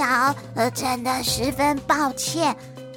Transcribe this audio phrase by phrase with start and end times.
[0.00, 2.54] 好，呃，真的十分抱歉，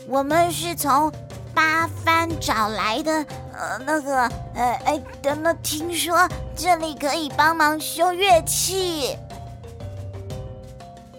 [0.07, 1.11] 我们是从
[1.53, 3.11] 八幡找来的，
[3.53, 4.21] 呃，那个，
[4.55, 9.17] 呃，哎，等等，听说这里可以帮忙修乐器。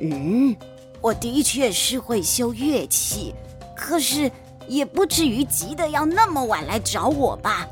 [0.00, 0.56] 嗯，
[1.00, 3.34] 我的确是会修乐器，
[3.76, 4.30] 可是
[4.66, 7.68] 也不至于急得要那么晚来找我吧？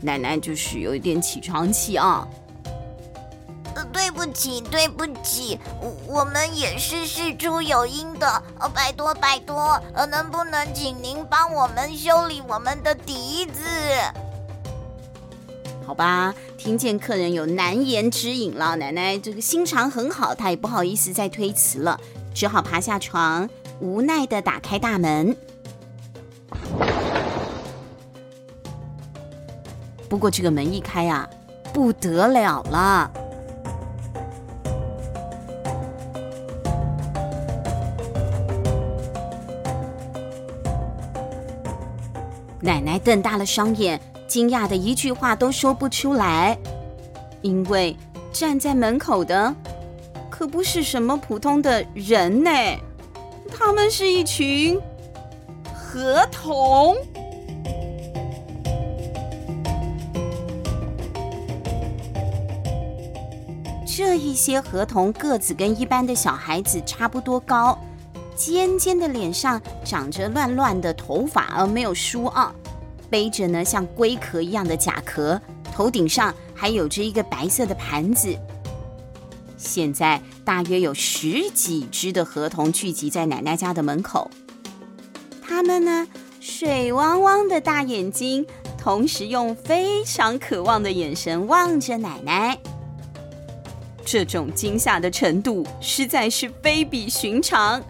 [0.00, 2.26] 奶奶就是有一点起床气啊。
[4.14, 8.42] 对不起，对不起，我我们也是事出有因的。
[8.60, 13.60] 呃，拜托拜托，呃，能不能请您帮我们修理我们的笛子？
[15.84, 21.98] 好吧，听见客人有难言之隐了，奶奶这个心肠很好，她也不好意思再推辞了，
[22.32, 25.36] 只好爬下床，无奈的打开大门。
[30.08, 31.28] 不过这个门一开啊，
[31.72, 33.10] 不得了了。
[42.64, 46.56] 奶奶瞪大了双眼，惊讶的一句话都说不出来，
[47.42, 47.94] 因为
[48.32, 49.54] 站在门口的
[50.30, 52.50] 可不是什么普通的人呢，
[53.52, 54.80] 他们是一群
[55.74, 56.96] 河童。
[63.86, 67.78] 这一些河童个子跟一般的小孩子差不多高。
[68.34, 72.54] 尖尖的脸上长着乱乱的头发，而没有梳啊，
[73.08, 75.40] 背着呢像龟壳一样的甲壳，
[75.72, 78.36] 头顶上还有着一个白色的盘子。
[79.56, 84.30] 现在大约有十几只的河童聚集在奶奶家的门口，
[85.40, 86.06] 他们呢
[86.40, 88.44] 水汪汪的大眼睛，
[88.76, 92.58] 同时用非常渴望的眼神望着奶奶。
[94.04, 97.82] 这种惊吓的程度实在是非比寻常。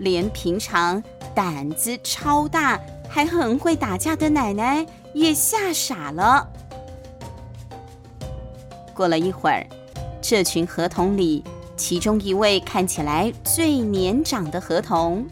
[0.00, 1.02] 连平常
[1.34, 4.84] 胆子超大还很会打架的奶奶
[5.14, 6.46] 也吓傻了。
[8.94, 9.66] 过了一会儿，
[10.20, 11.44] 这群河童里，
[11.76, 15.26] 其中一位看起来最年长的河童，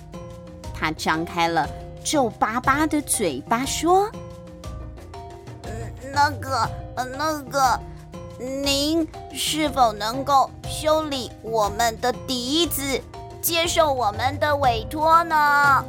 [0.74, 1.68] 他张开了
[2.04, 4.10] 皱巴巴的嘴巴说：“，
[6.14, 7.80] 那个，那个，
[8.38, 13.00] 您是否能够修理我们的笛子？”
[13.40, 15.84] 接受我们的委托呢。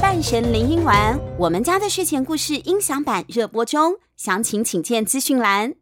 [0.00, 5.78] 半神铃音丸，我们家的睡前故事音响版热播中，详情请见资讯栏。